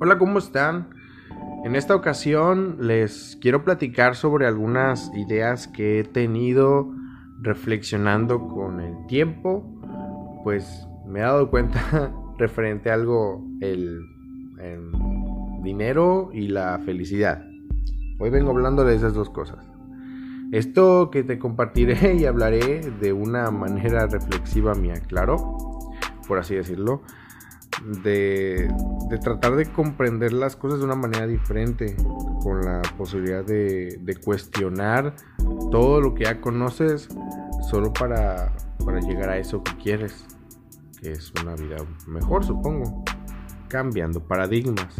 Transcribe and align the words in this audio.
Hola, 0.00 0.18
¿cómo 0.18 0.38
están? 0.40 0.88
En 1.64 1.76
esta 1.76 1.94
ocasión 1.94 2.78
les 2.80 3.38
quiero 3.40 3.62
platicar 3.62 4.16
sobre 4.16 4.44
algunas 4.44 5.12
ideas 5.14 5.68
que 5.68 6.00
he 6.00 6.04
tenido 6.04 6.92
reflexionando 7.40 8.48
con 8.48 8.80
el 8.80 9.06
tiempo, 9.06 9.64
pues 10.42 10.88
me 11.06 11.20
he 11.20 11.22
dado 11.22 11.48
cuenta 11.48 12.12
referente 12.38 12.90
a 12.90 12.94
algo 12.94 13.46
el, 13.60 14.00
el 14.58 14.90
dinero 15.62 16.30
y 16.32 16.48
la 16.48 16.80
felicidad. 16.84 17.44
Hoy 18.18 18.30
vengo 18.30 18.50
hablando 18.50 18.84
de 18.84 18.96
esas 18.96 19.14
dos 19.14 19.30
cosas. 19.30 19.64
Esto 20.50 21.08
que 21.12 21.22
te 21.22 21.38
compartiré 21.38 22.14
y 22.18 22.24
hablaré 22.24 22.80
de 23.00 23.12
una 23.12 23.52
manera 23.52 24.08
reflexiva 24.08 24.74
mía, 24.74 24.94
claro, 25.06 25.56
por 26.26 26.38
así 26.40 26.56
decirlo 26.56 27.02
de, 27.82 28.72
tratar 29.22 29.56
de 29.56 29.66
comprender 29.66 30.32
las 30.32 30.56
cosas 30.56 30.78
de 30.78 30.84
una 30.84 30.94
manera 30.94 31.26
diferente, 31.26 31.96
con 32.42 32.64
la 32.64 32.82
posibilidad 32.96 33.44
de, 33.44 34.18
cuestionar 34.24 35.14
todo 35.70 36.00
lo 36.00 36.14
que 36.14 36.24
ya 36.24 36.40
conoces 36.40 37.08
solo 37.68 37.92
para, 37.92 38.52
llegar 39.06 39.30
a 39.30 39.38
eso 39.38 39.62
que 39.62 39.76
quieres, 39.76 40.26
que 41.00 41.12
es 41.12 41.32
una 41.42 41.54
vida 41.54 41.76
mejor, 42.06 42.44
supongo, 42.44 43.04
cambiando 43.68 44.20
paradigmas. 44.20 44.94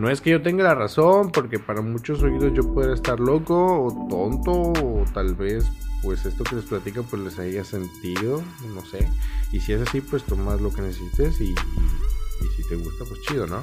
No 0.00 0.08
es 0.08 0.22
que 0.22 0.30
yo 0.30 0.40
tenga 0.40 0.64
la 0.64 0.74
razón, 0.74 1.30
porque 1.30 1.58
para 1.58 1.82
muchos 1.82 2.22
oídos 2.22 2.54
yo 2.54 2.72
pueda 2.72 2.94
estar 2.94 3.20
loco 3.20 3.84
o 3.84 4.08
tonto 4.08 4.50
o 4.50 5.04
tal 5.12 5.34
vez 5.34 5.66
pues 6.02 6.24
esto 6.24 6.42
que 6.44 6.56
les 6.56 6.64
platico 6.64 7.02
pues 7.02 7.20
les 7.20 7.38
haya 7.38 7.64
sentido, 7.64 8.42
no 8.74 8.82
sé. 8.84 9.06
Y 9.52 9.60
si 9.60 9.74
es 9.74 9.82
así, 9.86 10.00
pues 10.00 10.24
tomas 10.24 10.58
lo 10.62 10.72
que 10.72 10.80
necesites 10.80 11.38
y, 11.42 11.54
si 12.56 12.66
te 12.66 12.76
gusta, 12.76 13.04
pues 13.04 13.20
chido, 13.20 13.46
¿no? 13.46 13.62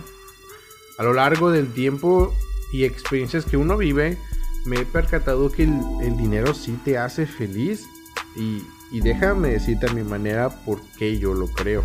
A 0.99 1.03
lo 1.03 1.13
largo 1.13 1.49
del 1.49 1.73
tiempo 1.73 2.31
y 2.71 2.83
experiencias 2.83 3.45
que 3.45 3.57
uno 3.57 3.75
vive, 3.75 4.19
me 4.65 4.81
he 4.81 4.85
percatado 4.85 5.51
que 5.51 5.63
el, 5.63 6.17
dinero 6.17 6.53
sí 6.53 6.77
te 6.85 6.99
hace 6.99 7.25
feliz 7.25 7.87
y, 8.35 8.61
y, 8.91 9.01
déjame 9.01 9.49
decirte 9.49 9.87
a 9.87 9.93
mi 9.93 10.03
manera 10.03 10.49
por 10.49 10.79
qué 10.99 11.17
yo 11.17 11.33
lo 11.33 11.47
creo. 11.47 11.83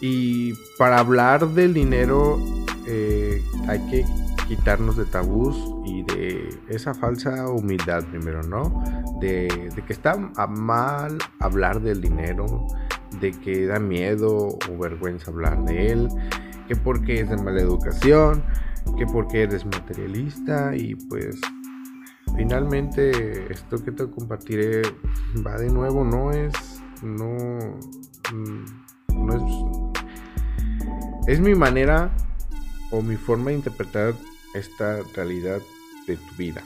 Y 0.00 0.54
para 0.78 0.98
hablar 0.98 1.48
del 1.48 1.74
dinero 1.74 2.38
eh, 2.86 3.42
hay 3.66 3.80
que 3.90 4.04
quitarnos 4.46 4.96
de 4.96 5.04
tabús 5.06 5.56
y 5.84 6.02
de 6.02 6.48
esa 6.68 6.94
falsa 6.94 7.48
humildad 7.48 8.04
primero, 8.04 8.42
¿no? 8.42 8.82
De, 9.20 9.48
que 9.86 9.92
está 9.92 10.16
mal 10.16 11.18
hablar 11.40 11.80
del 11.80 12.00
dinero, 12.00 12.66
de 13.20 13.32
que 13.32 13.66
da 13.66 13.78
miedo 13.78 14.58
o 14.70 14.78
vergüenza 14.78 15.30
hablar 15.30 15.64
de 15.64 15.92
él, 15.92 16.08
que 16.68 16.76
porque 16.76 17.20
es 17.20 17.30
de 17.30 17.36
mala 17.36 17.60
educación, 17.60 18.44
que 18.96 19.06
porque 19.06 19.42
eres 19.42 19.64
materialista 19.64 20.76
y 20.76 20.94
pues 20.94 21.40
finalmente 22.36 23.52
esto 23.52 23.82
que 23.82 23.92
te 23.92 24.08
compartiré 24.10 24.82
va 25.44 25.56
de 25.58 25.70
nuevo, 25.70 26.04
no 26.04 26.30
es, 26.30 26.52
no, 27.02 27.36
mm, 28.32 28.64
no 29.26 29.34
es, 29.34 29.85
es 31.26 31.40
mi 31.40 31.54
manera 31.54 32.10
o 32.90 33.02
mi 33.02 33.16
forma 33.16 33.50
de 33.50 33.56
interpretar 33.56 34.14
esta 34.54 35.00
realidad 35.14 35.60
de 36.06 36.16
tu 36.16 36.34
vida. 36.36 36.62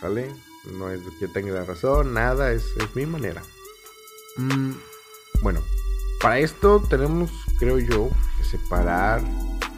¿Sale? 0.00 0.30
No 0.76 0.90
es 0.90 1.00
que 1.18 1.28
tenga 1.28 1.52
la 1.52 1.64
razón, 1.64 2.14
nada, 2.14 2.52
es, 2.52 2.64
mi 2.94 3.06
manera. 3.06 3.42
Mm, 4.36 4.72
bueno, 5.42 5.60
para 6.20 6.38
esto 6.38 6.82
tenemos, 6.88 7.30
creo 7.58 7.78
yo, 7.78 8.10
que 8.36 8.44
separar 8.44 9.22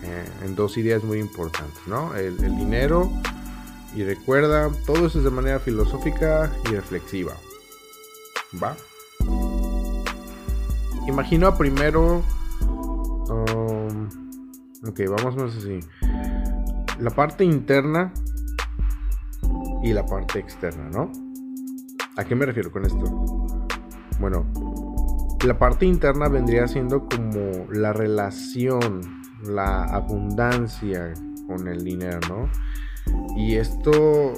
eh, 0.02 0.28
en 0.44 0.56
dos 0.56 0.76
ideas 0.76 1.04
muy 1.04 1.18
importantes, 1.18 1.80
¿no? 1.86 2.14
El, 2.16 2.36
dinero 2.36 3.10
y 3.94 4.04
recuerda, 4.04 4.70
todo 4.86 5.06
eso 5.06 5.18
es 5.18 5.24
de 5.24 5.30
manera 5.30 5.60
filosófica 5.60 6.50
y 6.64 6.74
reflexiva. 6.74 7.36
¿Va? 8.62 8.76
Imagino 11.06 11.56
primero... 11.56 12.22
Ok, 14.82 15.00
vamos 15.08 15.36
más 15.36 15.56
así 15.56 15.80
la 17.00 17.10
parte 17.10 17.44
interna 17.44 18.12
y 19.82 19.92
la 19.92 20.04
parte 20.04 20.38
externa, 20.38 20.90
¿no? 20.90 21.10
¿A 22.16 22.24
qué 22.24 22.34
me 22.34 22.44
refiero 22.44 22.70
con 22.70 22.84
esto? 22.84 23.04
Bueno, 24.18 24.46
la 25.44 25.58
parte 25.58 25.86
interna 25.86 26.28
vendría 26.28 26.68
siendo 26.68 27.08
como 27.08 27.66
la 27.72 27.94
relación, 27.94 29.00
la 29.42 29.84
abundancia 29.84 31.14
con 31.46 31.66
el 31.68 31.82
dinero, 31.82 32.20
¿no? 32.28 32.50
Y 33.36 33.56
esto, 33.56 34.34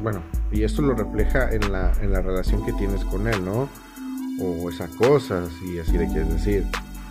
bueno, 0.00 0.22
y 0.52 0.62
esto 0.62 0.82
lo 0.82 0.94
refleja 0.94 1.50
en 1.50 1.72
la, 1.72 1.92
en 2.00 2.12
la 2.12 2.22
relación 2.22 2.64
que 2.64 2.72
tienes 2.74 3.04
con 3.06 3.26
él, 3.26 3.44
¿no? 3.44 3.68
O 4.40 4.70
esas 4.70 4.90
cosas, 4.90 5.50
y 5.64 5.80
así 5.80 5.98
le 5.98 6.06
quieres 6.06 6.28
decir. 6.28 6.64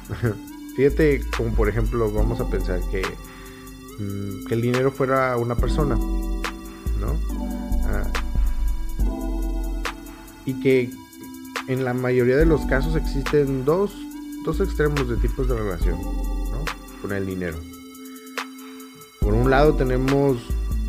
Fíjate 0.76 1.22
como 1.36 1.54
por 1.54 1.70
ejemplo 1.70 2.12
vamos 2.12 2.40
a 2.40 2.50
pensar 2.50 2.80
que, 2.92 3.02
mm, 4.00 4.52
el 4.52 4.62
dinero 4.62 4.92
fuera 4.92 5.36
una 5.38 5.56
persona, 5.56 5.96
¿no? 5.96 7.18
Ah, 7.86 8.04
y 10.46 10.60
que 10.62 10.90
en 11.68 11.84
la 11.84 11.94
mayoría 11.94 12.38
de 12.38 12.46
los 12.46 12.62
casos 12.68 12.96
existen 12.96 13.66
dos, 13.66 13.96
dos 14.46 14.60
extremos 14.62 15.10
de 15.10 15.18
tipos 15.18 15.48
de 15.48 15.56
relación, 15.56 16.00
¿no? 16.02 16.64
Con 17.02 17.12
el 17.12 17.26
dinero. 17.26 17.58
Por 19.20 19.34
un 19.34 19.50
lado 19.50 19.74
tenemos 19.74 20.38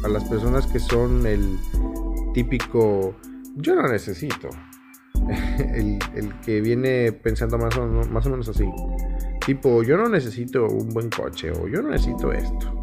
a 0.04 0.08
las 0.08 0.24
personas 0.24 0.66
que 0.66 0.78
son 0.78 1.26
el 1.26 1.58
típico 2.34 3.14
yo 3.60 3.74
no 3.74 3.88
necesito. 3.88 4.50
el, 5.74 5.98
el 6.14 6.40
que 6.40 6.60
viene 6.60 7.12
pensando 7.12 7.58
más 7.58 7.76
o, 7.76 7.86
más 7.86 8.24
o 8.26 8.30
menos 8.30 8.48
así. 8.48 8.64
Tipo, 9.48 9.82
yo 9.82 9.96
no 9.96 10.10
necesito 10.10 10.66
un 10.68 10.90
buen 10.90 11.08
coche 11.08 11.50
o 11.50 11.68
yo 11.68 11.80
no 11.80 11.88
necesito 11.88 12.34
esto. 12.34 12.78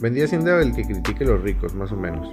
Vendría 0.00 0.26
siendo 0.26 0.58
el 0.58 0.74
que 0.74 0.82
critique 0.82 1.24
a 1.24 1.26
los 1.26 1.42
ricos, 1.42 1.74
más 1.74 1.92
o 1.92 1.96
menos. 1.96 2.26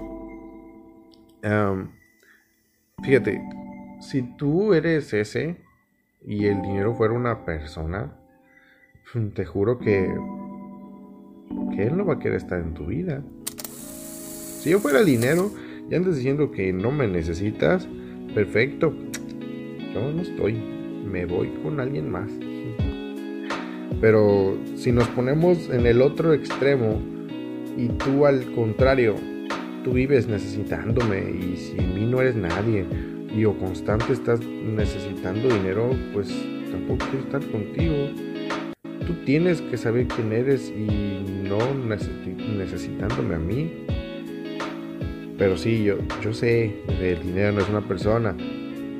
fíjate, 3.04 3.42
si 4.00 4.22
tú 4.38 4.74
eres 4.74 5.14
ese 5.14 5.58
y 6.26 6.46
el 6.46 6.62
dinero 6.62 6.96
fuera 6.96 7.14
una 7.14 7.44
persona, 7.44 8.16
te 9.34 9.46
juro 9.46 9.80
que, 9.80 10.16
que 11.76 11.88
él 11.88 11.98
no 11.98 12.06
va 12.06 12.14
a 12.14 12.20
querer 12.20 12.38
estar 12.38 12.62
en 12.62 12.74
tu 12.74 12.86
vida. 12.86 13.22
Si 13.44 14.70
yo 14.70 14.80
fuera 14.80 15.00
el 15.02 15.06
dinero, 15.06 15.52
ya 15.90 15.98
andas 15.98 16.16
diciendo 16.16 16.52
que 16.52 16.72
no 16.72 16.94
me 16.94 17.06
necesitas, 17.10 17.86
perfecto. 18.34 18.94
Yo 19.94 20.14
no 20.14 20.22
estoy, 20.22 20.54
me 20.54 21.26
voy 21.26 21.50
con 21.62 21.82
alguien 21.82 22.10
más. 22.10 22.47
Pero 24.00 24.58
si 24.76 24.92
nos 24.92 25.08
ponemos 25.10 25.70
en 25.70 25.86
el 25.88 26.02
otro 26.02 26.34
extremo 26.34 27.02
y 27.76 27.88
tú 27.90 28.26
al 28.26 28.46
contrario, 28.54 29.16
tú 29.84 29.94
vives 29.94 30.28
necesitándome 30.28 31.32
y 31.32 31.58
si 31.58 31.78
mí 31.80 32.06
no 32.06 32.22
eres 32.22 32.36
nadie 32.36 32.86
y 33.36 33.46
o 33.46 33.58
constante 33.58 34.14
estás 34.14 34.40
necesitando 34.42 35.48
dinero, 35.50 35.90
pues 36.14 36.28
tampoco 36.72 37.06
quiero 37.10 37.26
estar 37.26 37.52
contigo. 37.52 37.96
Tú 39.06 39.14
tienes 39.26 39.62
que 39.62 39.78
saber 39.78 40.08
quién 40.08 40.32
eres 40.32 40.70
y 40.70 41.24
no 41.48 41.58
necesitándome 41.74 43.36
a 43.36 43.40
mí. 43.40 43.86
Pero 45.38 45.58
sí, 45.58 45.84
yo, 45.84 45.98
yo 46.22 46.34
sé, 46.34 46.76
el 47.00 47.22
dinero 47.22 47.54
no 47.54 47.62
es 47.62 47.70
una 47.70 47.82
persona, 47.82 48.36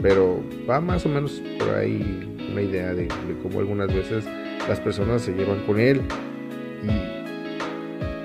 pero 0.02 0.44
va 0.70 0.80
más 0.80 1.06
o 1.06 1.10
menos 1.10 1.42
por 1.60 1.76
ahí 1.76 2.34
una 2.52 2.62
idea 2.62 2.94
de 2.94 3.08
cómo 3.42 3.60
algunas 3.60 3.94
veces 3.94 4.24
las 4.68 4.80
personas 4.80 5.22
se 5.22 5.34
llevan 5.34 5.60
con 5.66 5.80
él. 5.80 6.02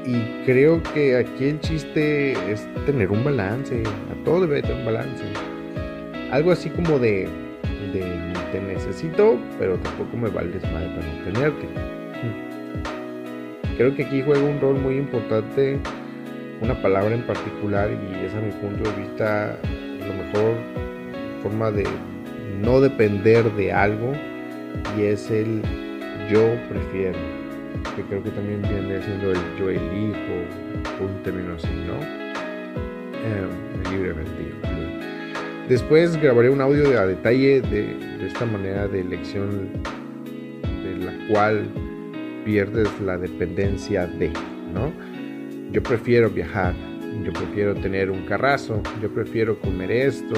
Y, 0.05 0.45
creo 0.45 0.83
que 0.83 1.17
aquí 1.17 1.45
el 1.45 1.61
chiste 1.61 2.33
es 2.51 2.67
tener 2.85 3.11
un 3.11 3.23
balance. 3.23 3.83
A 4.11 4.25
todo 4.25 4.41
debe 4.41 4.61
tener 4.63 4.79
un 4.79 4.87
balance. 4.87 5.25
Algo 6.31 6.51
así 6.51 6.69
como 6.71 6.99
de, 6.99 7.29
te 7.93 8.61
necesito, 8.61 9.39
pero 9.59 9.79
tampoco 9.79 10.17
me 10.17 10.29
vales 10.29 10.63
mal 10.73 10.93
para 10.95 11.07
no 11.07 11.25
tenerte. 11.33 11.69
Creo 13.77 13.95
que 13.95 14.05
aquí 14.05 14.23
juega 14.23 14.43
un 14.43 14.61
rol 14.61 14.79
muy 14.81 14.97
importante 14.97 15.79
una 16.63 16.81
palabra 16.81 17.13
en 17.13 17.23
particular 17.23 17.91
y 17.91 18.25
es 18.25 18.33
a 18.35 18.41
mi 18.41 18.53
punto 18.53 18.89
de 18.89 19.03
vista 19.03 19.59
lo 20.07 20.15
mejor 20.15 20.55
forma 21.43 21.71
de 21.73 21.85
no 22.61 22.81
depender 22.81 23.51
de 23.55 23.73
algo 23.73 24.13
y 24.97 25.03
es 25.03 25.29
el 25.31 25.61
yo 26.31 26.55
prefiero, 26.69 27.19
que 27.97 28.03
creo 28.03 28.23
que 28.23 28.31
también 28.31 28.63
viene 28.63 29.03
siendo 29.03 29.31
el 29.31 29.39
yo 29.59 29.71
elijo, 29.71 30.35
un 31.01 31.23
término 31.23 31.55
así, 31.55 31.69
¿no? 31.87 31.99
Eh, 33.25 33.91
libre 33.91 34.15
Después 35.69 36.17
grabaré 36.21 36.51
un 36.51 36.61
audio 36.61 36.89
de, 36.89 36.99
a 36.99 37.07
detalle 37.07 37.61
de, 37.61 37.95
de 38.19 38.27
esta 38.27 38.45
manera 38.45 38.89
de 38.89 39.01
elección 39.01 39.71
de 40.63 41.05
la 41.05 41.13
cual 41.29 41.69
pierdes 42.45 42.89
la 43.01 43.17
dependencia 43.17 44.07
de, 44.07 44.31
¿no? 44.75 44.93
Yo 45.73 45.83
prefiero 45.83 46.29
viajar, 46.29 46.75
yo 47.25 47.33
prefiero 47.33 47.75
tener 47.75 48.11
un 48.11 48.27
carrazo, 48.27 48.83
yo 49.01 49.09
prefiero 49.09 49.59
comer 49.61 49.91
esto, 49.91 50.35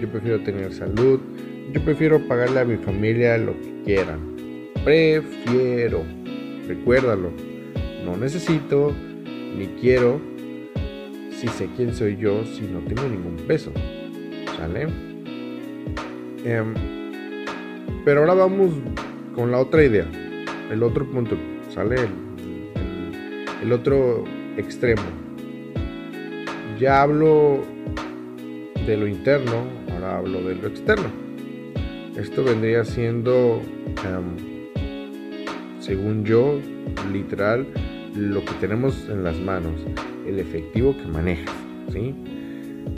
yo 0.00 0.08
prefiero 0.08 0.42
tener 0.42 0.72
salud, 0.72 1.20
yo 1.72 1.80
prefiero 1.82 2.18
pagarle 2.26 2.60
a 2.60 2.64
mi 2.64 2.76
familia 2.76 3.38
lo 3.38 3.52
que 3.60 3.82
quieran. 3.84 4.33
Prefiero, 4.84 6.02
recuérdalo, 6.68 7.30
no 8.04 8.16
necesito 8.16 8.92
ni 9.56 9.66
quiero 9.80 10.20
si 11.30 11.48
sé 11.48 11.68
quién 11.76 11.94
soy 11.94 12.16
yo 12.16 12.44
si 12.44 12.62
no 12.62 12.80
tengo 12.80 13.08
ningún 13.08 13.36
peso. 13.46 13.72
¿Sale? 14.56 14.88
Em, 16.44 16.74
pero 18.04 18.20
ahora 18.20 18.34
vamos 18.34 18.74
con 19.34 19.50
la 19.50 19.58
otra 19.58 19.82
idea, 19.82 20.06
el 20.70 20.82
otro 20.82 21.06
punto, 21.10 21.36
¿sale? 21.70 21.96
el 23.64 23.72
otro 23.72 24.24
extremo. 24.58 25.02
Ya 26.78 27.00
hablo 27.00 27.62
de 28.86 28.96
lo 28.96 29.06
interno, 29.06 29.64
ahora 29.90 30.18
hablo 30.18 30.42
de 30.42 30.54
lo 30.54 30.68
externo. 30.68 31.08
Esto 32.14 32.44
vendría 32.44 32.84
siendo, 32.84 33.62
em, 34.04 34.53
según 35.84 36.24
yo, 36.24 36.58
literal, 37.12 37.66
lo 38.16 38.44
que 38.44 38.52
tenemos 38.60 39.08
en 39.08 39.22
las 39.22 39.38
manos, 39.38 39.74
el 40.26 40.38
efectivo 40.38 40.96
que 40.96 41.06
manejas, 41.06 41.54
¿sí? 41.92 42.14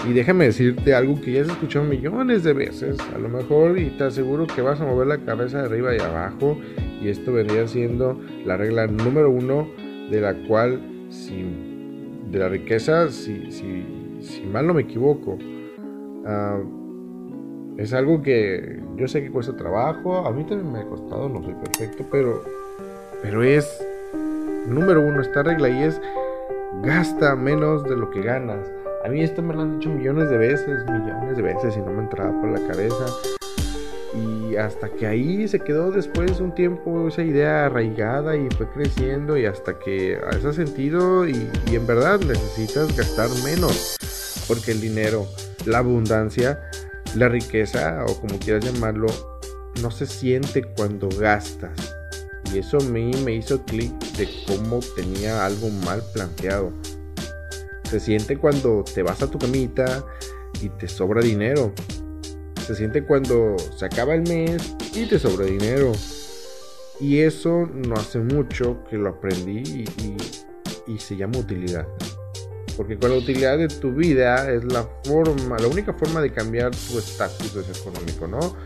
Y 0.08 0.12
déjame 0.12 0.44
decirte 0.46 0.94
algo 0.94 1.20
que 1.20 1.32
ya 1.32 1.42
has 1.42 1.48
escuchado 1.48 1.84
millones 1.84 2.44
de 2.44 2.52
veces, 2.52 2.96
a 3.14 3.18
lo 3.18 3.28
mejor, 3.28 3.78
y 3.78 3.90
te 3.90 4.04
aseguro 4.04 4.46
que 4.46 4.62
vas 4.62 4.80
a 4.80 4.84
mover 4.84 5.08
la 5.08 5.18
cabeza 5.18 5.58
de 5.58 5.66
arriba 5.66 5.96
y 5.96 6.00
abajo, 6.00 6.58
y 7.02 7.08
esto 7.08 7.32
vendría 7.32 7.66
siendo 7.66 8.20
la 8.44 8.56
regla 8.56 8.86
número 8.86 9.30
uno 9.30 9.66
de 10.10 10.20
la 10.20 10.34
cual, 10.46 10.80
si, 11.08 11.44
de 12.30 12.38
la 12.38 12.48
riqueza, 12.48 13.10
si, 13.10 13.50
si, 13.50 13.84
si 14.20 14.42
mal 14.42 14.66
no 14.66 14.74
me 14.74 14.82
equivoco, 14.82 15.38
uh, 16.24 16.76
es 17.78 17.92
algo 17.92 18.22
que 18.22 18.80
yo 18.96 19.08
sé 19.08 19.22
que 19.22 19.30
cuesta 19.30 19.56
trabajo, 19.56 20.26
a 20.26 20.32
mí 20.32 20.44
también 20.44 20.72
me 20.72 20.78
ha 20.80 20.86
costado, 20.86 21.28
no 21.28 21.42
soy 21.42 21.54
perfecto, 21.54 22.06
pero, 22.10 22.65
pero 23.26 23.42
es 23.42 23.84
número 24.68 25.02
uno 25.02 25.20
esta 25.20 25.42
regla 25.42 25.68
y 25.68 25.82
es 25.82 26.00
gasta 26.84 27.34
menos 27.34 27.82
de 27.82 27.96
lo 27.96 28.08
que 28.08 28.22
ganas. 28.22 28.70
A 29.04 29.08
mí 29.08 29.20
esto 29.20 29.42
me 29.42 29.52
lo 29.52 29.62
han 29.62 29.80
dicho 29.80 29.90
millones 29.90 30.30
de 30.30 30.38
veces, 30.38 30.84
millones 30.84 31.36
de 31.36 31.42
veces 31.42 31.76
y 31.76 31.80
no 31.80 31.90
me 31.90 32.02
entraba 32.02 32.30
por 32.40 32.50
la 32.50 32.64
cabeza. 32.68 33.04
Y 34.14 34.54
hasta 34.54 34.88
que 34.90 35.08
ahí 35.08 35.48
se 35.48 35.58
quedó 35.58 35.90
después 35.90 36.38
un 36.38 36.54
tiempo 36.54 37.08
esa 37.08 37.22
idea 37.22 37.66
arraigada 37.66 38.36
y 38.36 38.48
fue 38.56 38.68
creciendo 38.68 39.36
y 39.36 39.44
hasta 39.44 39.76
que 39.76 40.20
ese 40.30 40.52
sentido 40.52 41.26
y, 41.26 41.50
y 41.68 41.74
en 41.74 41.84
verdad 41.84 42.20
necesitas 42.20 42.96
gastar 42.96 43.28
menos. 43.44 43.96
Porque 44.46 44.70
el 44.70 44.80
dinero, 44.80 45.26
la 45.64 45.78
abundancia, 45.78 46.60
la 47.16 47.28
riqueza 47.28 48.04
o 48.06 48.20
como 48.20 48.38
quieras 48.38 48.64
llamarlo, 48.64 49.08
no 49.82 49.90
se 49.90 50.06
siente 50.06 50.62
cuando 50.62 51.08
gastas. 51.08 51.95
Y 52.52 52.58
eso 52.58 52.78
a 52.78 52.84
mí 52.84 53.10
me 53.24 53.34
hizo 53.34 53.62
clic 53.64 53.92
de 54.16 54.28
cómo 54.46 54.80
tenía 54.94 55.44
algo 55.44 55.68
mal 55.84 56.02
planteado. 56.12 56.72
Se 57.90 58.00
siente 58.00 58.36
cuando 58.36 58.82
te 58.82 59.02
vas 59.02 59.22
a 59.22 59.30
tu 59.30 59.38
camita 59.38 60.04
y 60.60 60.68
te 60.70 60.88
sobra 60.88 61.22
dinero. 61.22 61.72
Se 62.66 62.74
siente 62.74 63.04
cuando 63.04 63.56
se 63.76 63.84
acaba 63.84 64.14
el 64.14 64.22
mes 64.22 64.74
y 64.94 65.06
te 65.06 65.18
sobra 65.18 65.46
dinero. 65.46 65.92
Y 67.00 67.20
eso 67.20 67.68
no 67.72 67.94
hace 67.94 68.18
mucho 68.18 68.82
que 68.88 68.96
lo 68.96 69.10
aprendí 69.10 69.62
y, 69.62 69.84
y 70.86 70.98
se 70.98 71.16
llama 71.16 71.38
utilidad. 71.38 71.86
Porque 72.76 72.98
con 72.98 73.10
la 73.10 73.16
utilidad 73.16 73.58
de 73.58 73.68
tu 73.68 73.92
vida 73.92 74.50
es 74.50 74.64
la 74.64 74.88
forma, 75.04 75.58
la 75.58 75.68
única 75.68 75.92
forma 75.94 76.20
de 76.20 76.32
cambiar 76.32 76.72
tu 76.72 76.98
estatus 76.98 77.56
económico, 77.78 78.26
¿no? 78.26 78.56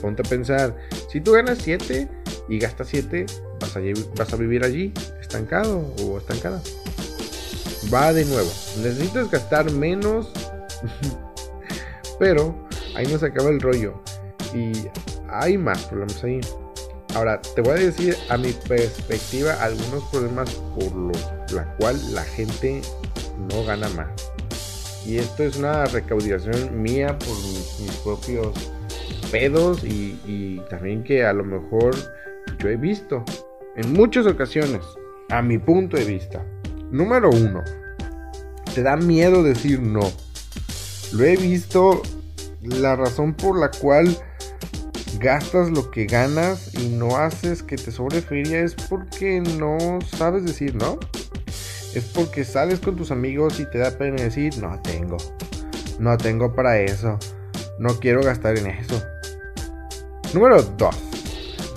Ponte 0.00 0.22
a 0.24 0.28
pensar, 0.28 0.76
si 1.10 1.20
tú 1.20 1.32
ganas 1.32 1.58
7 1.62 2.08
y 2.48 2.58
gastas 2.58 2.88
7, 2.88 3.26
vas 3.60 3.76
a, 3.76 3.80
vas 4.16 4.32
a 4.32 4.36
vivir 4.36 4.64
allí 4.64 4.92
estancado 5.20 5.78
o 6.02 6.18
estancada. 6.18 6.62
Va 7.92 8.12
de 8.12 8.24
nuevo, 8.24 8.50
necesitas 8.82 9.30
gastar 9.30 9.70
menos, 9.70 10.30
pero 12.18 12.54
ahí 12.94 13.06
no 13.06 13.18
se 13.18 13.26
acaba 13.26 13.50
el 13.50 13.60
rollo. 13.60 14.02
Y 14.54 14.72
hay 15.28 15.58
más 15.58 15.84
problemas 15.84 16.22
ahí. 16.24 16.40
Ahora, 17.14 17.40
te 17.40 17.62
voy 17.62 17.72
a 17.72 17.80
decir 17.80 18.16
a 18.28 18.36
mi 18.36 18.52
perspectiva 18.52 19.54
algunos 19.54 20.04
problemas 20.10 20.50
por 20.78 20.94
los 20.94 21.18
la 21.52 21.64
cual 21.76 21.96
la 22.14 22.22
gente 22.24 22.82
no 23.50 23.64
gana 23.64 23.88
más. 23.90 24.08
Y 25.06 25.18
esto 25.18 25.44
es 25.44 25.56
una 25.56 25.84
recaudación 25.86 26.82
mía 26.82 27.18
por 27.18 27.36
mis, 27.36 27.96
propios 28.04 28.52
pedos 29.30 29.82
y, 29.84 30.60
también 30.68 31.02
que 31.02 31.24
a 31.24 31.32
lo 31.32 31.44
mejor 31.44 31.94
yo 32.58 32.68
he 32.68 32.76
visto 32.76 33.24
en 33.76 33.92
muchas 33.92 34.26
ocasiones, 34.26 34.82
a 35.30 35.42
mi 35.42 35.58
punto 35.58 35.96
de 35.96 36.04
vista. 36.04 36.44
Número 36.90 37.30
uno, 37.30 37.62
te 38.74 38.82
da 38.82 38.96
miedo 38.96 39.42
decir 39.42 39.80
no. 39.80 40.10
Lo 41.12 41.24
he 41.24 41.36
visto, 41.36 42.02
la 42.62 42.96
razón 42.96 43.34
por 43.34 43.58
la 43.58 43.70
cual 43.70 44.16
gastas 45.18 45.70
lo 45.70 45.90
que 45.90 46.06
ganas 46.06 46.74
y 46.74 46.88
no 46.88 47.16
haces 47.16 47.62
que 47.62 47.76
te 47.76 47.90
sobre 47.90 48.18
es 48.18 48.74
porque 48.74 49.40
no 49.40 49.98
sabes 50.16 50.44
decir 50.44 50.74
no 50.76 50.98
es 51.94 52.04
porque 52.04 52.44
sales 52.44 52.80
con 52.80 52.96
tus 52.96 53.10
amigos 53.10 53.60
y 53.60 53.66
te 53.66 53.78
da 53.78 53.90
pena 53.90 54.22
decir, 54.22 54.56
no 54.58 54.80
tengo, 54.82 55.16
no 55.98 56.16
tengo 56.16 56.54
para 56.54 56.80
eso, 56.80 57.18
no 57.78 57.98
quiero 57.98 58.22
gastar 58.22 58.58
en 58.58 58.68
eso. 58.68 59.02
Número 60.34 60.62
2. 60.62 60.96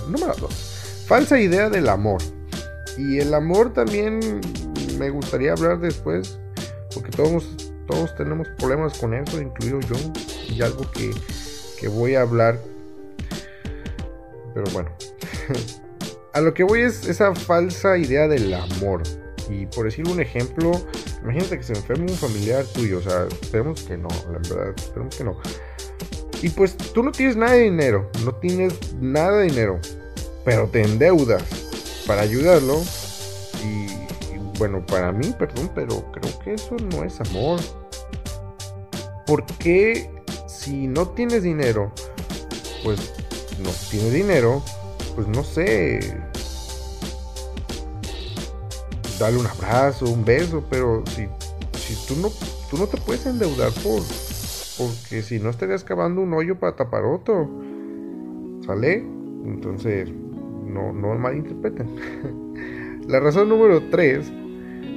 Número 0.08 0.34
2. 0.34 0.71
Falsa 1.06 1.38
idea 1.38 1.68
del 1.68 1.88
amor. 1.88 2.22
Y 2.96 3.18
el 3.18 3.34
amor 3.34 3.72
también 3.72 4.40
me 4.98 5.10
gustaría 5.10 5.52
hablar 5.52 5.80
después, 5.80 6.38
porque 6.94 7.10
todos, 7.10 7.44
todos 7.86 8.14
tenemos 8.14 8.48
problemas 8.58 8.98
con 8.98 9.14
eso, 9.14 9.40
incluido 9.40 9.80
yo, 9.80 9.96
y 10.48 10.62
algo 10.62 10.90
que, 10.90 11.10
que 11.80 11.88
voy 11.88 12.14
a 12.14 12.22
hablar. 12.22 12.58
Pero 14.54 14.66
bueno, 14.72 14.90
a 16.32 16.40
lo 16.40 16.54
que 16.54 16.62
voy 16.62 16.80
es 16.80 17.08
esa 17.08 17.34
falsa 17.34 17.96
idea 17.98 18.28
del 18.28 18.52
amor. 18.54 19.02
Y 19.48 19.66
por 19.66 19.86
decir 19.86 20.06
un 20.08 20.20
ejemplo, 20.20 20.72
imagínate 21.22 21.58
que 21.58 21.64
se 21.64 21.72
enferma 21.72 22.04
un 22.04 22.16
familiar 22.16 22.64
tuyo, 22.66 22.98
o 22.98 23.02
sea, 23.02 23.26
esperemos 23.26 23.82
que 23.82 23.96
no, 23.96 24.08
la 24.30 24.38
verdad, 24.38 24.74
esperemos 24.76 25.16
que 25.16 25.24
no. 25.24 25.36
Y 26.42 26.48
pues 26.50 26.76
tú 26.76 27.02
no 27.02 27.12
tienes 27.12 27.36
nada 27.36 27.52
de 27.52 27.62
dinero, 27.62 28.10
no 28.24 28.34
tienes 28.36 28.94
nada 28.94 29.38
de 29.38 29.44
dinero, 29.44 29.80
pero 30.44 30.68
te 30.68 30.82
endeudas 30.82 31.42
para 32.06 32.22
ayudarlo. 32.22 32.82
Y, 33.64 33.86
bueno, 34.58 34.84
para 34.86 35.12
mí, 35.12 35.34
perdón, 35.38 35.70
pero 35.74 36.10
creo 36.12 36.38
que 36.40 36.54
eso 36.54 36.76
no 36.90 37.04
es 37.04 37.20
amor. 37.20 37.60
¿Por 39.26 39.44
qué 39.58 40.10
si 40.46 40.86
no 40.86 41.08
tienes 41.08 41.42
dinero, 41.42 41.92
pues 42.84 43.12
no 43.62 43.70
tienes 43.90 44.12
dinero, 44.12 44.62
pues 45.14 45.26
no 45.28 45.42
sé, 45.42 46.00
darle 49.18 49.38
un 49.38 49.46
abrazo, 49.46 50.06
un 50.06 50.24
beso, 50.24 50.62
pero 50.68 51.02
si, 51.14 51.26
si 51.78 52.06
tú 52.06 52.20
no 52.20 52.30
tú 52.70 52.78
no 52.78 52.86
te 52.86 52.96
puedes 52.96 53.26
endeudar 53.26 53.70
por 53.82 54.02
porque 54.78 55.22
si 55.22 55.38
no 55.38 55.50
estarías 55.50 55.84
cavando 55.84 56.22
un 56.22 56.32
hoyo 56.34 56.58
para 56.58 56.76
tapar 56.76 57.04
otro. 57.04 57.48
¿Sale? 58.66 59.04
Entonces, 59.44 60.08
no, 60.72 60.92
no 60.92 61.14
malinterpreten. 61.14 61.86
La 63.08 63.20
razón 63.20 63.48
número 63.48 63.82
3 63.90 64.32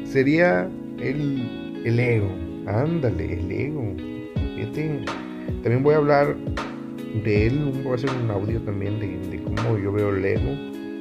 sería 0.06 0.70
el, 1.00 1.82
el 1.84 2.00
ego. 2.00 2.30
Ándale, 2.68 3.34
el 3.34 3.52
ego. 3.52 3.94
Fíjate, 4.56 5.06
también 5.64 5.84
voy 5.84 5.96
a 5.96 5.98
hablar 5.98 6.36
de 7.24 7.48
él. 7.48 7.72
Voy 7.84 7.94
a 7.94 7.96
hacer 7.96 8.10
un 8.24 8.32
audio 8.32 8.62
también 8.62 9.00
de, 9.00 9.18
de 9.30 9.44
cómo 9.44 9.78
yo 9.78 9.92
veo 9.92 10.16
el 10.16 10.24
ego. 10.24 10.52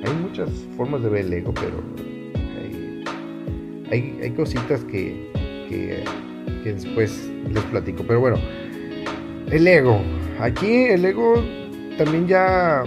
Hay 0.05 0.13
muchas 0.23 0.51
formas 0.77 1.03
de 1.03 1.09
ver 1.09 1.27
el 1.27 1.33
ego, 1.33 1.53
pero 1.55 1.83
hay, 3.91 4.33
cositas 4.37 4.85
que, 4.85 5.31
que, 5.69 6.05
después 6.65 7.31
les 7.51 7.63
platico. 7.65 8.05
Pero 8.07 8.21
bueno, 8.21 8.37
el 9.51 9.67
ego. 9.67 10.01
Aquí 10.41 10.85
el 10.85 11.05
ego 11.05 11.43
también 11.97 12.27
ya, 12.27 12.83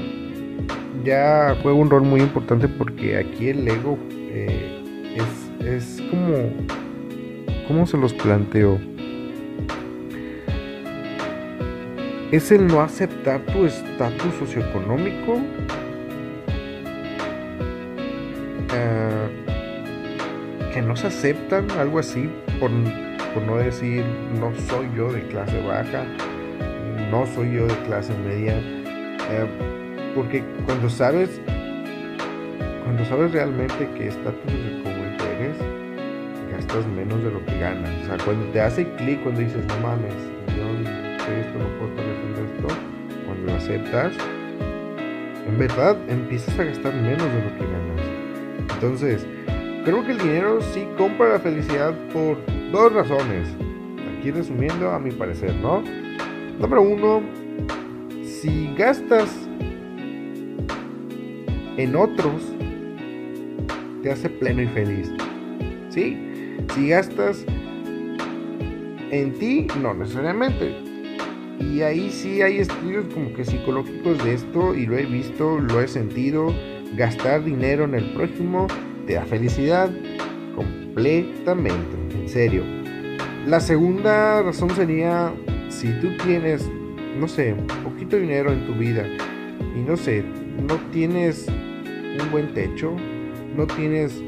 ya 1.03 1.55
juega 1.61 1.77
un 1.77 1.89
rol 1.89 2.03
muy 2.03 2.21
importante 2.21 2.67
porque 2.67 3.17
aquí 3.17 3.49
el 3.49 3.67
ego 3.67 3.97
eh, 4.11 5.15
es, 5.15 5.65
es 5.65 6.01
como... 6.09 6.51
¿Cómo 7.67 7.85
se 7.85 7.97
los 7.97 8.13
planteo? 8.13 8.79
es 12.31 12.51
el 12.51 12.67
no 12.67 12.81
aceptar 12.81 13.41
tu 13.45 13.65
estatus 13.65 14.33
socioeconómico. 14.35 15.39
Eh, 18.73 19.29
que 20.73 20.81
no 20.81 20.95
se 20.95 21.07
aceptan, 21.07 21.71
algo 21.71 21.99
así, 21.99 22.29
por, 22.59 22.69
no 22.69 23.57
decir 23.57 24.03
no 24.39 24.51
soy 24.67 24.87
yo 24.95 25.11
de 25.11 25.21
clase 25.27 25.61
baja, 25.61 26.05
no 27.11 27.25
soy 27.27 27.53
yo 27.53 27.67
de 27.67 27.75
clase 27.85 28.13
media. 28.25 28.57
Eh, 28.57 29.76
porque 30.17 30.43
cuando 30.65 30.89
sabes, 30.89 31.39
cuando 32.83 33.05
sabes 33.05 33.31
realmente 33.31 33.87
qué 33.95 34.07
estatus 34.07 34.51
socioeconómico 34.51 35.23
eres, 35.25 35.57
gastas 36.51 36.87
menos 36.87 37.23
de 37.23 37.29
lo 37.29 37.45
que 37.45 37.59
ganas. 37.59 37.91
O 38.01 38.05
sea, 38.07 38.17
cuando 38.25 38.47
te 38.47 38.59
hace 38.59 38.91
clic, 38.95 39.21
cuando 39.21 39.41
dices, 39.41 39.63
no 39.67 39.77
mames, 39.77 40.15
yo 40.57 40.65
soy 41.23 41.35
esto, 41.39 41.59
no 41.59 41.67
puedo 41.77 41.97
cuando 43.27 43.45
lo 43.45 43.53
aceptas, 43.53 44.13
en 45.47 45.57
verdad 45.59 45.95
empiezas 46.09 46.57
a 46.59 46.63
gastar 46.63 46.95
menos 46.95 47.21
de 47.21 47.43
lo 47.43 47.55
que 47.55 47.65
ganas. 47.65 48.73
Entonces, 48.73 49.27
creo 49.85 50.03
que 50.03 50.13
el 50.13 50.17
dinero 50.17 50.61
sí 50.73 50.87
compra 50.97 51.29
la 51.33 51.39
felicidad 51.39 51.93
por 52.11 52.37
dos 52.71 52.91
razones. 52.91 53.49
Aquí 54.17 54.31
resumiendo 54.31 54.89
a 54.89 54.97
mi 54.97 55.11
parecer, 55.11 55.53
¿no? 55.57 55.83
Número 56.59 56.81
uno, 56.81 57.21
si 58.23 58.73
gastas 58.75 59.46
en 61.77 61.95
otros, 61.95 62.41
te 64.01 64.11
hace 64.11 64.29
pleno 64.29 64.63
y 64.63 64.67
feliz. 64.67 65.11
¿Sí? 65.89 66.17
Si 66.73 66.89
gastas 66.89 67.45
en 69.11 69.33
ti, 69.33 69.67
no 69.81 69.93
necesariamente. 69.93 70.75
Y 71.59 71.81
ahí 71.81 72.11
sí 72.11 72.41
hay 72.41 72.57
estudios 72.57 73.05
como 73.13 73.33
que 73.33 73.45
psicológicos 73.45 74.23
de 74.23 74.33
esto 74.33 74.75
y 74.75 74.85
lo 74.85 74.97
he 74.97 75.05
visto, 75.05 75.59
lo 75.59 75.81
he 75.81 75.87
sentido. 75.87 76.53
Gastar 76.95 77.43
dinero 77.43 77.83
en 77.83 77.95
el 77.95 78.13
prójimo 78.13 78.67
te 79.05 79.13
da 79.13 79.25
felicidad 79.25 79.89
completamente, 80.55 81.97
en 82.13 82.29
serio. 82.29 82.63
La 83.45 83.59
segunda 83.59 84.41
razón 84.41 84.69
sería 84.71 85.33
si 85.69 85.91
tú 86.01 86.15
tienes, 86.23 86.69
no 87.19 87.27
sé, 87.27 87.55
poquito 87.83 88.17
dinero 88.17 88.51
en 88.51 88.65
tu 88.65 88.73
vida 88.73 89.05
y 89.75 89.79
no 89.79 89.95
sé, 89.95 90.23
no 90.67 90.75
tienes 90.91 91.47
un 92.21 92.31
buen 92.31 92.53
techo, 92.53 92.95
no 93.55 93.67
tienes 93.67 94.21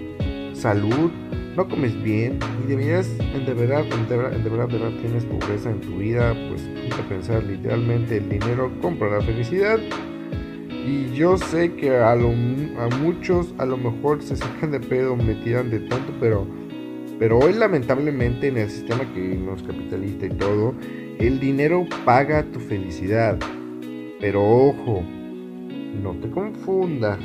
salud, 0.53 1.11
no 1.55 1.67
comes 1.67 2.01
bien 2.03 2.39
y 2.63 2.67
deberías, 2.67 3.17
de 3.17 3.53
verdad, 3.53 3.83
de 3.83 4.17
verdad, 4.17 4.31
de 4.31 4.49
verdad, 4.49 4.67
de 4.67 4.77
verdad 4.77 4.99
tienes 5.01 5.25
pobreza 5.25 5.71
en 5.71 5.81
tu 5.81 5.97
vida, 5.97 6.33
pues 6.49 6.69
pensar 7.09 7.43
literalmente 7.43 8.17
el 8.17 8.29
dinero 8.29 8.71
compra 8.81 9.09
la 9.09 9.21
felicidad. 9.21 9.79
Y 10.69 11.13
yo 11.13 11.37
sé 11.37 11.73
que 11.73 11.97
a 11.97 12.15
muchos 13.01 13.53
a 13.57 13.65
lo 13.65 13.77
mejor 13.77 14.21
se 14.23 14.35
sacan 14.35 14.71
de 14.71 14.79
pedo, 14.79 15.15
me 15.15 15.35
tiran 15.35 15.69
de 15.69 15.79
tanto, 15.81 16.13
pero, 16.19 16.47
pero 17.19 17.39
hoy 17.39 17.53
lamentablemente 17.53 18.47
en 18.47 18.57
el 18.57 18.69
sistema 18.69 19.01
que 19.13 19.19
nos 19.19 19.61
capitalista 19.63 20.25
y 20.25 20.29
todo, 20.29 20.73
el 21.19 21.39
dinero 21.39 21.85
paga 22.05 22.43
tu 22.51 22.59
felicidad. 22.59 23.37
Pero 24.19 24.43
ojo, 24.43 25.03
no 26.01 26.13
te 26.13 26.29
confundas, 26.29 27.19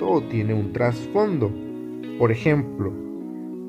todo 0.00 0.22
tiene 0.22 0.54
un 0.54 0.72
trasfondo. 0.72 1.52
Por 2.18 2.32
ejemplo, 2.32 2.90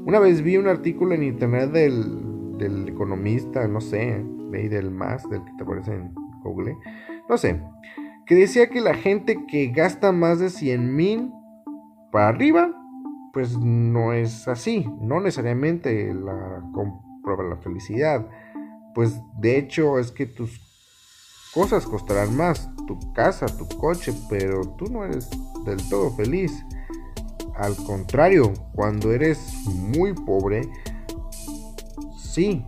una 0.06 0.18
vez 0.18 0.42
vi 0.42 0.58
un 0.58 0.68
artículo 0.68 1.14
en 1.14 1.24
internet 1.24 1.72
del, 1.72 2.58
del 2.58 2.88
economista, 2.88 3.68
no 3.68 3.82
sé, 3.82 4.26
ley 4.50 4.70
del 4.70 4.90
más, 4.92 5.30
del 5.30 5.44
que 5.44 5.52
te 5.58 5.64
aparece 5.64 5.94
en 5.94 6.14
Google, 6.42 6.78
no 7.30 7.38
sé, 7.38 7.62
que 8.26 8.36
decía 8.36 8.70
que 8.70 8.80
la 8.80 8.94
gente 8.94 9.46
que 9.46 9.68
gasta 9.68 10.12
más 10.12 10.40
de 10.40 10.50
100 10.50 10.96
mil 10.96 11.32
para 12.12 12.30
arriba, 12.30 12.74
pues 13.34 13.58
no 13.60 14.14
es 14.14 14.48
así, 14.48 14.88
no 15.02 15.20
necesariamente 15.20 16.14
la 16.14 16.64
comprueba 16.74 17.44
la 17.44 17.58
felicidad, 17.58 18.28
pues 18.96 19.22
de 19.38 19.58
hecho 19.58 20.00
es 20.00 20.12
que 20.12 20.26
tus 20.26 20.60
cosas 21.54 21.86
costarán 21.86 22.36
más, 22.36 22.70
tu 23.00 23.14
casa, 23.14 23.46
tu 23.46 23.68
coche, 23.78 24.14
pero 24.30 24.62
tú 24.78 24.86
no 24.86 25.04
eres 25.04 25.30
del 25.66 25.78
todo 25.90 26.12
feliz. 26.12 26.52
Al 27.56 27.76
contrario, 27.76 28.54
cuando 28.74 29.12
eres 29.12 29.40
muy 29.66 30.14
pobre, 30.14 30.70
sí, 32.18 32.66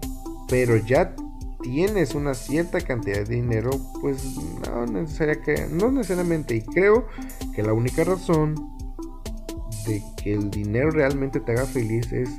pero 0.47 0.77
ya 0.77 1.15
tienes 1.61 2.13
una 2.13 2.33
cierta 2.33 2.81
cantidad 2.81 3.25
de 3.25 3.35
dinero, 3.35 3.71
pues 4.01 4.35
no, 4.67 4.85
necesaria 4.85 5.41
que, 5.41 5.67
no 5.69 5.91
necesariamente. 5.91 6.55
Y 6.55 6.61
creo 6.61 7.07
que 7.55 7.63
la 7.63 7.73
única 7.73 8.03
razón 8.03 8.55
de 9.87 10.03
que 10.21 10.33
el 10.33 10.49
dinero 10.49 10.91
realmente 10.91 11.39
te 11.39 11.53
haga 11.53 11.65
feliz 11.65 12.11
es 12.11 12.29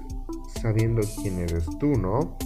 sabiendo 0.60 1.02
quién 1.20 1.38
eres 1.40 1.66
tú, 1.78 1.88
¿no? 1.96 2.36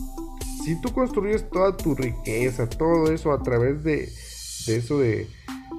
Si 0.65 0.81
tú 0.81 0.93
construyes 0.93 1.49
toda 1.51 1.77
tu 1.77 1.95
riqueza, 1.95 2.69
todo 2.69 3.13
eso 3.13 3.33
a 3.33 3.43
través 3.43 3.83
de, 3.85 4.09
de 4.69 4.77
eso 4.77 4.99
de, 4.99 5.27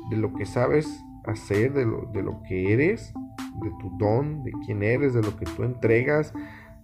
de 0.10 0.18
lo 0.18 0.34
que 0.34 0.46
sabes 0.46 0.88
hacer, 1.26 1.74
de 1.74 1.86
lo, 1.86 2.06
de 2.12 2.24
lo 2.24 2.42
que 2.44 2.74
eres, 2.74 3.14
de 3.62 3.70
tu 3.80 3.90
don, 3.98 4.44
de 4.44 4.52
quién 4.66 4.84
eres, 4.84 5.14
de 5.14 5.22
lo 5.22 5.36
que 5.38 5.46
tú 5.46 5.64
entregas, 5.64 6.34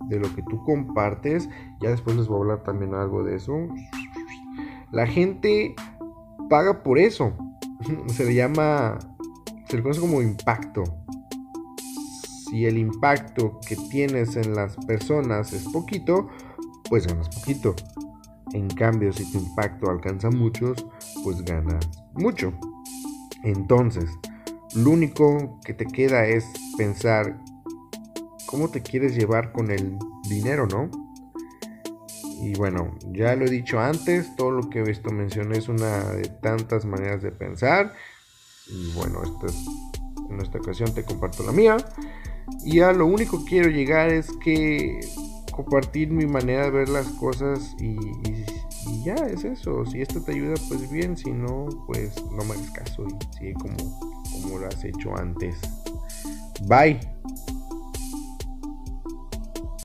de 0.07 0.19
lo 0.19 0.33
que 0.35 0.43
tú 0.43 0.63
compartes. 0.63 1.49
Ya 1.81 1.89
después 1.89 2.15
les 2.15 2.27
voy 2.27 2.37
a 2.37 2.41
hablar 2.41 2.63
también 2.63 2.93
algo 2.93 3.23
de 3.23 3.35
eso. 3.35 3.53
La 4.91 5.07
gente 5.07 5.75
paga 6.49 6.83
por 6.83 6.99
eso. 6.99 7.33
Se 8.07 8.25
le 8.25 8.35
llama, 8.35 8.97
se 9.67 9.77
le 9.77 9.83
conoce 9.83 9.99
como 9.99 10.21
impacto. 10.21 10.83
Si 12.49 12.65
el 12.65 12.77
impacto 12.77 13.59
que 13.67 13.75
tienes 13.75 14.35
en 14.35 14.55
las 14.55 14.75
personas 14.85 15.51
es 15.51 15.65
poquito, 15.65 16.29
pues 16.89 17.07
ganas 17.07 17.29
poquito. 17.29 17.75
En 18.55 18.69
cambio, 18.69 19.11
si 19.11 19.29
tu 19.33 19.39
impacto 19.39 19.91
alcanza 19.91 20.29
muchos, 20.29 20.85
pues 21.25 21.41
ganas 21.43 21.89
mucho. 22.13 22.53
Entonces, 23.43 24.09
lo 24.73 24.91
único 24.91 25.59
que 25.65 25.73
te 25.73 25.85
queda 25.85 26.25
es 26.25 26.45
pensar 26.77 27.37
cómo 28.45 28.69
te 28.69 28.81
quieres 28.81 29.13
llevar 29.13 29.51
con 29.51 29.71
el 29.71 29.97
dinero, 30.29 30.67
¿no? 30.67 30.89
Y 32.41 32.53
bueno, 32.55 32.95
ya 33.11 33.35
lo 33.35 33.43
he 33.43 33.49
dicho 33.49 33.77
antes, 33.77 34.33
todo 34.37 34.51
lo 34.51 34.69
que 34.69 34.83
esto 34.83 35.11
mencioné 35.11 35.57
es 35.57 35.67
una 35.67 36.11
de 36.11 36.29
tantas 36.41 36.85
maneras 36.85 37.21
de 37.21 37.31
pensar. 37.31 37.91
Y 38.67 38.93
bueno, 38.93 39.21
en 40.29 40.39
esta 40.39 40.59
ocasión 40.59 40.93
te 40.93 41.03
comparto 41.03 41.43
la 41.43 41.51
mía. 41.51 41.75
Y 42.63 42.79
a 42.79 42.93
lo 42.93 43.05
único 43.05 43.43
que 43.43 43.49
quiero 43.49 43.69
llegar 43.69 44.11
es 44.11 44.31
que 44.41 45.01
compartir 45.55 46.09
mi 46.11 46.25
manera 46.25 46.65
de 46.65 46.71
ver 46.71 46.89
las 46.89 47.07
cosas 47.07 47.75
y, 47.79 47.95
ya 49.05 49.13
es 49.13 49.43
eso. 49.43 49.85
Si 49.85 50.01
esto 50.01 50.21
te 50.21 50.33
ayuda, 50.33 50.55
pues 50.67 50.89
bien. 50.89 51.15
Si 51.15 51.31
no, 51.31 51.67
pues 51.85 52.15
no 52.31 52.43
me 52.43 52.53
hagas 52.53 52.71
caso 52.71 53.05
y 53.07 53.37
sigue 53.37 53.53
como, 53.53 53.77
como 54.41 54.59
lo 54.59 54.67
has 54.67 54.83
hecho 54.83 55.15
antes. 55.15 55.55
Bye. 56.63 57.14